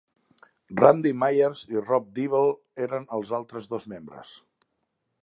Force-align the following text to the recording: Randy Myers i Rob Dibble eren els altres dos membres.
Randy 0.79 1.11
Myers 1.25 1.61
i 1.75 1.85
Rob 1.91 2.09
Dibble 2.17 2.57
eren 2.89 3.09
els 3.19 3.37
altres 3.41 3.73
dos 3.75 3.87
membres. 3.97 4.37